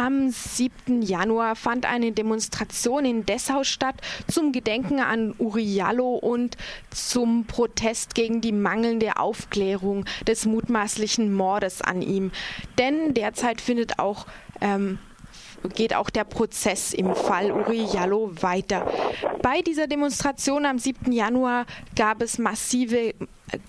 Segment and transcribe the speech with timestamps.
[0.00, 1.02] Am 7.
[1.02, 3.96] Januar fand eine Demonstration in Dessau statt
[4.28, 6.56] zum Gedenken an Uri Jallo und
[6.88, 12.32] zum Protest gegen die mangelnde Aufklärung des mutmaßlichen Mordes an ihm.
[12.78, 14.24] Denn derzeit findet auch
[14.62, 14.98] ähm,
[15.74, 18.90] geht auch der Prozess im Fall Uri Jallo weiter.
[19.42, 21.12] Bei dieser Demonstration am 7.
[21.12, 23.12] Januar gab es massive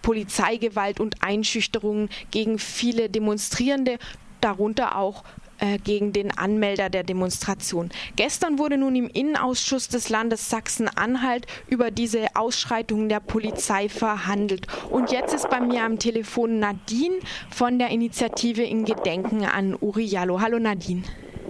[0.00, 3.98] Polizeigewalt und Einschüchterungen gegen viele Demonstrierende,
[4.40, 5.24] darunter auch
[5.60, 7.90] äh, gegen den Anmelder der Demonstration.
[8.16, 14.66] Gestern wurde nun im Innenausschuss des Landes Sachsen-Anhalt über diese Ausschreitungen der Polizei verhandelt.
[14.90, 17.16] Und jetzt ist bei mir am Telefon Nadine
[17.50, 20.40] von der Initiative in Gedenken an Uri Jallo.
[20.40, 21.02] Hallo Nadine.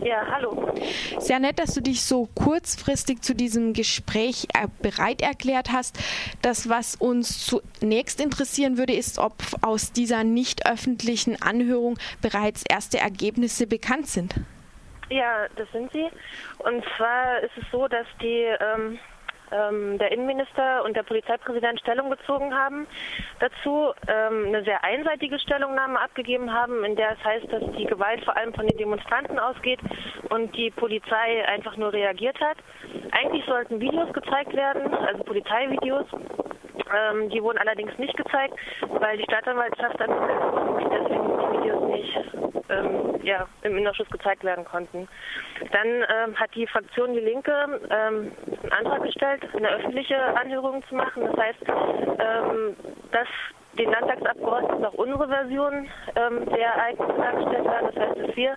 [0.03, 0.73] Ja, hallo.
[1.19, 5.99] Sehr nett, dass du dich so kurzfristig zu diesem Gespräch äh, bereit erklärt hast.
[6.43, 12.99] Das, was uns zunächst interessieren würde, ist, ob aus dieser nicht öffentlichen Anhörung bereits erste
[12.99, 14.35] Ergebnisse bekannt sind.
[15.11, 16.09] Ja, das sind sie.
[16.59, 18.99] Und zwar ist es so, dass die ähm,
[19.53, 22.87] ähm, der Innenminister und der Polizeipräsident Stellung bezogen haben
[23.39, 28.25] dazu, ähm, eine sehr einseitige Stellungnahme abgegeben haben, in der es heißt, dass die Gewalt
[28.25, 29.81] vor allem von den Demonstranten ausgeht
[30.29, 32.59] und die Polizei einfach nur reagiert hat.
[33.13, 36.07] Eigentlich sollten Videos gezeigt werden, also Polizeivideos.
[36.93, 38.55] Ähm, die wurden allerdings nicht gezeigt,
[38.89, 42.19] weil die Staatsanwaltschaft ermittelt und deswegen die Videos nicht
[42.69, 45.09] ähm, ja, im Innenausschuss gezeigt werden konnten.
[45.73, 47.53] Dann ähm, hat die Fraktion Die Linke
[47.91, 51.25] ähm, einen Antrag gestellt, eine öffentliche Anhörung zu machen.
[51.27, 52.77] Das heißt, ähm,
[53.13, 53.29] dass
[53.79, 57.91] den Landtagsabgeordneten auch unsere Version ähm, der Ereignisse dargestellt werden.
[57.95, 58.57] Das heißt, dass wir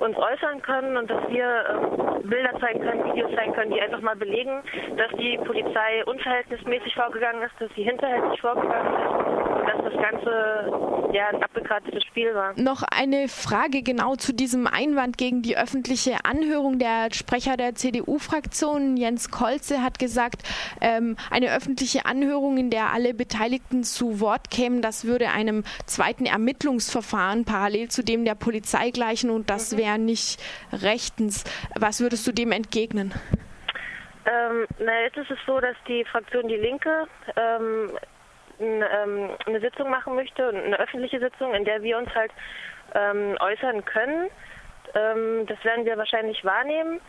[0.00, 4.00] uns äußern können und dass wir ähm, Bilder zeigen können, Videos zeigen können, die einfach
[4.00, 4.62] mal belegen,
[4.96, 9.23] dass die Polizei unverhältnismäßig vorgegangen ist, dass sie hinterhältig vorgegangen ist
[9.84, 12.54] das Ganze ja ein abgekartetes Spiel war.
[12.56, 16.78] Noch eine Frage genau zu diesem Einwand gegen die öffentliche Anhörung.
[16.78, 20.42] Der Sprecher der CDU-Fraktion, Jens Kolze, hat gesagt,
[20.80, 26.26] ähm, eine öffentliche Anhörung, in der alle Beteiligten zu Wort kämen, das würde einem zweiten
[26.26, 29.78] Ermittlungsverfahren parallel zu dem der Polizei gleichen und das mhm.
[29.78, 30.42] wäre nicht
[30.72, 31.44] rechtens.
[31.78, 33.12] Was würdest du dem entgegnen?
[34.26, 37.06] Ähm, na, jetzt ist es so, dass die Fraktion Die Linke
[37.36, 37.90] ähm,
[38.58, 42.32] eine Sitzung machen möchte, eine öffentliche Sitzung, in der wir uns halt
[42.94, 44.30] ähm, äußern können.
[44.94, 47.00] Ähm, das werden wir wahrscheinlich wahrnehmen.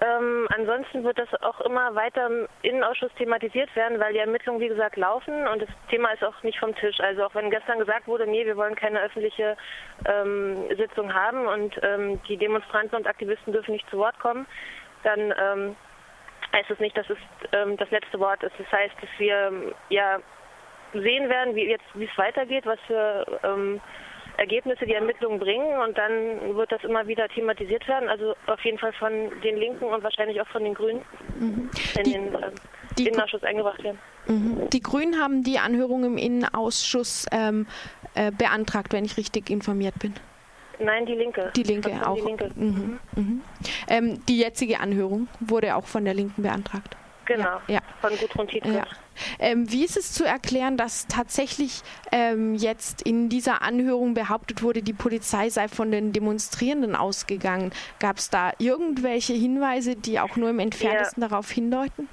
[0.00, 4.68] Ähm, ansonsten wird das auch immer weiter im Innenausschuss thematisiert werden, weil die Ermittlungen, wie
[4.68, 7.00] gesagt, laufen und das Thema ist auch nicht vom Tisch.
[7.00, 9.56] Also auch wenn gestern gesagt wurde, nee, wir wollen keine öffentliche
[10.04, 14.46] ähm, Sitzung haben und ähm, die Demonstranten und Aktivisten dürfen nicht zu Wort kommen,
[15.04, 15.76] dann ähm,
[16.52, 17.18] heißt es nicht, dass es
[17.52, 18.54] ähm, das letzte Wort ist.
[18.58, 20.18] Das heißt, dass wir ja
[20.92, 23.80] sehen werden, wie jetzt wie es weitergeht, was für ähm,
[24.38, 28.08] Ergebnisse die Ermittlungen bringen und dann wird das immer wieder thematisiert werden.
[28.08, 29.10] Also auf jeden Fall von
[29.42, 31.02] den Linken und wahrscheinlich auch von den Grünen
[31.38, 31.70] mhm.
[31.96, 32.50] in die, den äh,
[32.96, 33.98] die Innenausschuss eingebracht werden.
[34.26, 34.70] Mhm.
[34.70, 37.66] Die Grünen haben die Anhörung im Innenausschuss ähm,
[38.14, 40.14] äh, beantragt, wenn ich richtig informiert bin.
[40.78, 41.50] Nein, die Linke.
[41.56, 42.14] Die Linke auch.
[42.14, 42.50] Die, Linke.
[42.54, 43.00] Mhm.
[43.16, 43.42] Mhm.
[43.88, 46.96] Ähm, die jetzige Anhörung wurde auch von der Linken beantragt.
[47.28, 47.80] Genau, ja.
[48.00, 48.72] von Gudrun Tietze.
[48.72, 48.84] Ja.
[49.38, 54.82] Ähm, wie ist es zu erklären, dass tatsächlich ähm, jetzt in dieser Anhörung behauptet wurde,
[54.82, 57.70] die Polizei sei von den Demonstrierenden ausgegangen?
[58.00, 61.28] Gab es da irgendwelche Hinweise, die auch nur im entferntesten ja.
[61.28, 62.08] darauf hindeuten?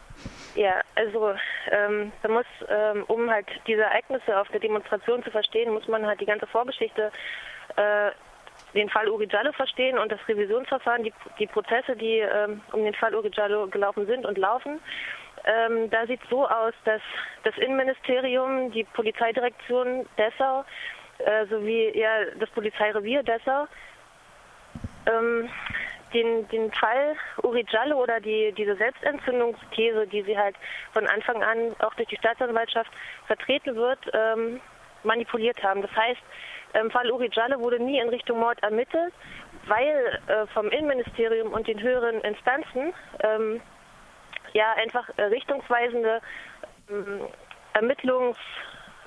[0.55, 1.33] Ja, also
[1.71, 6.05] ähm, da muss, ähm, um halt diese Ereignisse auf der Demonstration zu verstehen, muss man
[6.05, 7.11] halt die ganze Vorgeschichte
[7.77, 8.11] äh,
[8.75, 12.93] den Fall Uri Jallo verstehen und das Revisionsverfahren, die, die Prozesse, die ähm, um den
[12.93, 14.79] Fall Uri Jallo gelaufen sind und laufen.
[15.45, 17.01] Ähm, da sieht es so aus, dass
[17.43, 20.65] das Innenministerium, die Polizeidirektion Dessau
[21.19, 23.67] äh, sowie ja, das Polizeirevier Dessau
[25.05, 25.49] ähm,
[26.13, 30.55] den, den Fall Uri Jallo oder die, diese Selbstentzündungsthese, die sie halt
[30.93, 32.91] von Anfang an auch durch die Staatsanwaltschaft
[33.27, 34.61] vertreten wird, ähm,
[35.03, 35.81] manipuliert haben.
[35.81, 36.21] Das heißt,
[36.79, 39.13] im Fall Uri Jalle wurde nie in Richtung Mord ermittelt,
[39.67, 43.61] weil äh, vom Innenministerium und den höheren Instanzen ähm,
[44.53, 46.21] ja einfach äh, richtungsweisende
[46.89, 47.21] ähm,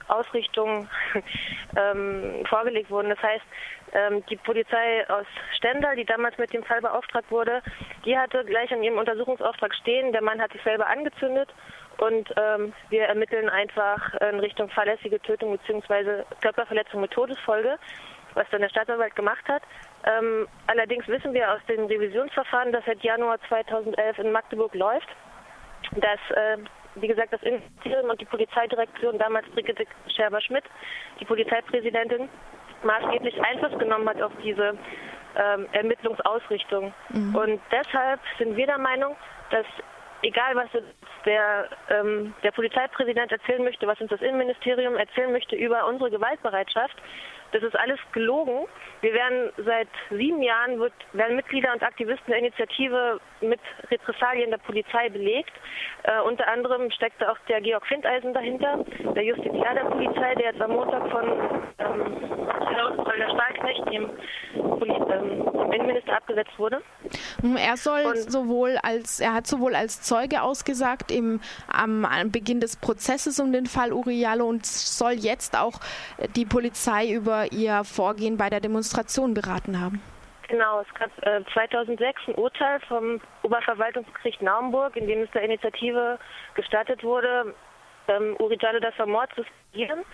[0.09, 0.89] Ermittlungsausrichtungen
[1.77, 3.11] ähm, vorgelegt wurden.
[3.11, 3.45] Das heißt,
[3.93, 5.27] ähm, die Polizei aus
[5.57, 7.63] Stendal, die damals mit dem Fall beauftragt wurde,
[8.05, 11.49] die hatte gleich an ihrem Untersuchungsauftrag stehen, der Mann hat sich selber angezündet
[11.99, 16.25] und ähm, wir ermitteln einfach in Richtung fahrlässige Tötung bzw.
[16.41, 17.79] Körperverletzung mit Todesfolge,
[18.35, 19.63] was dann der Staatsanwalt gemacht hat.
[20.05, 25.09] Ähm, allerdings wissen wir aus dem Revisionsverfahren, das seit Januar 2011 in Magdeburg läuft,
[25.93, 26.59] dass, äh,
[27.01, 29.85] wie gesagt, das Innenministerium und die Polizeidirektion, damals Brigitte
[30.15, 30.65] Scherber-Schmidt,
[31.21, 32.29] die Polizeipräsidentin,
[32.83, 34.77] maßgeblich Einfluss genommen hat auf diese
[35.37, 36.93] ähm, Ermittlungsausrichtung.
[37.11, 37.35] Mhm.
[37.35, 39.17] Und deshalb sind wir der Meinung,
[39.51, 39.67] dass
[40.23, 40.69] egal was
[41.25, 46.97] der, ähm, der Polizeipräsident erzählen möchte, was uns das Innenministerium erzählen möchte über unsere Gewaltbereitschaft,
[47.53, 48.67] das ist alles gelogen.
[49.01, 53.61] Wir werden seit sieben Jahren wird, werden Mitglieder und Aktivisten der Initiative mit
[53.91, 55.53] Repressalien der Polizei belegt.
[56.03, 58.85] Äh, unter anderem steckte auch der Georg Findeisen dahinter,
[59.15, 61.25] der Justiziar der Polizei, der jetzt am Montag von
[61.79, 62.17] ähm,
[63.05, 64.11] Holger Stahlknecht, dem,
[64.55, 66.83] ähm, dem Innenminister, abgesetzt wurde.
[67.57, 72.61] Er soll und sowohl als er hat sowohl als Zeuge ausgesagt im am, am Beginn
[72.61, 75.81] des Prozesses um den Fall Uriallo und soll jetzt auch
[76.37, 78.88] die Polizei über ihr Vorgehen bei der Demonstration
[79.35, 80.03] beraten haben.
[80.49, 86.19] Genau, es gab äh, 2006 ein Urteil vom Oberverwaltungsgericht Naumburg, in dem es der Initiative
[86.55, 87.55] gestattet wurde,
[88.09, 90.05] ähm, Uri Jallodas Mord zu studieren.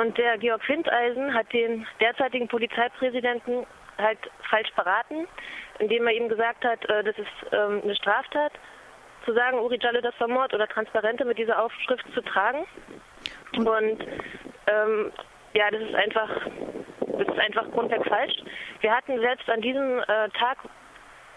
[0.00, 3.66] Und der Georg Findeisen hat den derzeitigen Polizeipräsidenten
[3.98, 4.18] halt
[4.48, 5.26] falsch beraten,
[5.78, 8.52] indem er ihm gesagt hat, äh, das ist ähm, eine Straftat,
[9.24, 12.66] zu sagen, Uri Jallodas Mord oder Transparente mit dieser Aufschrift zu tragen.
[13.56, 14.02] Und
[14.66, 15.12] ähm,
[15.54, 16.28] ja, das ist einfach,
[17.18, 18.34] das ist einfach grundweg falsch.
[18.80, 20.58] Wir hatten selbst an diesem äh, Tag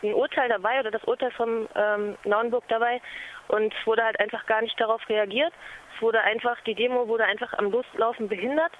[0.04, 3.02] ein Urteil dabei oder das Urteil vom ähm, Naunburg dabei
[3.48, 5.54] und es wurde halt einfach gar nicht darauf reagiert.
[5.96, 8.72] Es wurde einfach, die Demo wurde einfach am Loslaufen behindert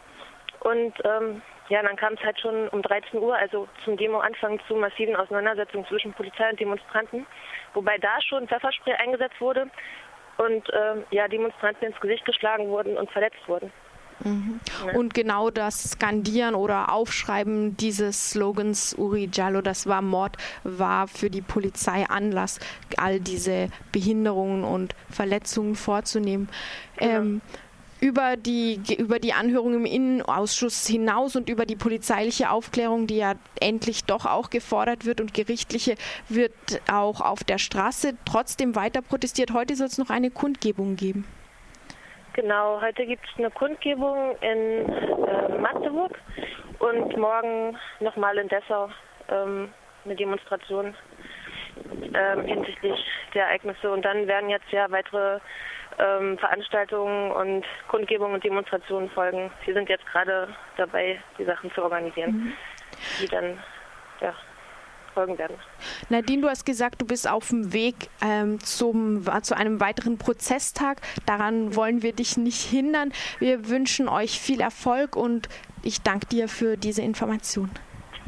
[0.60, 4.76] und ähm, ja, dann kam es halt schon um 13 Uhr, also zum Demo-Anfang zu
[4.76, 7.26] massiven Auseinandersetzungen zwischen Polizei und Demonstranten,
[7.74, 9.70] wobei da schon Pfefferspray eingesetzt wurde
[10.38, 13.72] und ähm, ja, Demonstranten ins Gesicht geschlagen wurden und verletzt wurden.
[14.24, 14.60] Mhm.
[14.96, 21.30] Und genau das Skandieren oder Aufschreiben dieses Slogans Uri Jallo, das war Mord, war für
[21.30, 22.60] die Polizei Anlass,
[22.98, 26.50] all diese Behinderungen und Verletzungen vorzunehmen.
[27.00, 27.20] Ja.
[27.20, 27.42] Ähm,
[28.00, 33.34] über die, über die Anhörung im Innenausschuss hinaus und über die polizeiliche Aufklärung, die ja
[33.60, 35.96] endlich doch auch gefordert wird und gerichtliche,
[36.30, 36.54] wird
[36.92, 39.52] auch auf der Straße trotzdem weiter protestiert.
[39.52, 41.26] Heute soll es noch eine Kundgebung geben.
[42.38, 46.12] Genau, heute gibt es eine Kundgebung in äh, Magdeburg
[46.78, 48.92] und morgen nochmal in Dessau
[49.28, 49.74] ähm,
[50.06, 50.94] eine Demonstration
[52.14, 53.04] ähm, hinsichtlich
[53.34, 53.92] der Ereignisse.
[53.92, 55.40] Und dann werden jetzt ja weitere
[55.98, 59.50] ähm, Veranstaltungen und Kundgebungen und Demonstrationen folgen.
[59.66, 60.48] Wir sind jetzt gerade
[60.78, 62.54] dabei, die Sachen zu organisieren, mhm.
[63.20, 63.58] die dann
[64.22, 64.36] ja,
[65.18, 65.58] folgen werden.
[66.10, 71.02] Nadine, du hast gesagt, du bist auf dem Weg ähm, zum, zu einem weiteren Prozesstag.
[71.26, 73.12] Daran wollen wir dich nicht hindern.
[73.40, 75.50] Wir wünschen euch viel Erfolg und
[75.82, 77.72] ich danke dir für diese Information.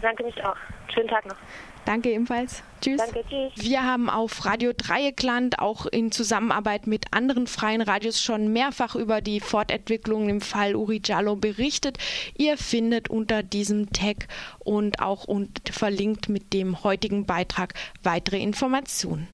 [0.02, 0.58] Danke mich auch.
[0.92, 1.38] Schönen Tag noch.
[1.86, 2.64] Danke ebenfalls.
[2.82, 2.98] Tschüss.
[2.98, 3.52] Danke, tschüss.
[3.56, 9.22] Wir haben auf Radio Dreieckland auch in Zusammenarbeit mit anderen freien Radios schon mehrfach über
[9.22, 11.98] die Fortentwicklung im Fall Uri Jallo berichtet.
[12.38, 14.28] Ihr findet unter diesem Tag
[14.60, 17.74] und auch und verlinkt mit dem heutigen Beitrag
[18.04, 19.28] weitere Informationen.